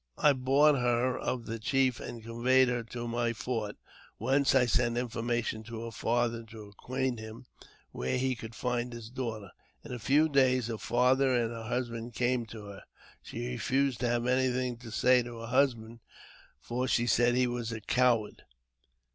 I 0.17 0.33
bought 0.33 0.79
her 0.79 1.15
of 1.15 1.45
the 1.45 1.59
chief, 1.59 1.99
and 1.99 2.23
conveyed 2.23 2.69
her 2.69 2.81
to 2.85 3.07
my 3.07 3.33
fort, 3.33 3.75
whence 4.17 4.55
I 4.55 4.65
sent 4.65 4.97
information 4.97 5.61
to 5.65 5.83
her 5.85 5.91
father 5.91 6.41
to 6.45 6.69
acquaint 6.69 7.19
him 7.19 7.45
where 7.91 8.17
he 8.17 8.33
could 8.33 8.55
find 8.55 8.91
his 8.93 9.11
daughter. 9.11 9.51
In 9.83 9.91
a 9.93 9.99
few 9.99 10.27
days 10.27 10.69
her 10.69 10.79
father 10.79 11.35
and 11.35 11.51
her 11.51 11.65
husband 11.65 12.15
came 12.15 12.47
to 12.47 12.63
her. 12.65 12.81
She 13.21 13.49
refused 13.49 13.99
to 13.99 14.09
have 14.09 14.25
anything 14.25 14.77
to 14.77 14.89
say 14.89 15.21
to 15.21 15.37
her 15.41 15.45
husband, 15.45 15.99
for 16.59 16.87
she 16.87 17.05
said 17.05 17.35
he 17.35 17.45
was 17.45 17.71
a 17.71 17.79
coward. 17.79 18.41